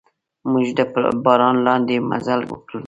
موږ 0.51 0.67
د 0.77 0.79
باران 1.23 1.55
لاندې 1.67 1.95
مزل 2.09 2.41
وکړ. 2.49 2.71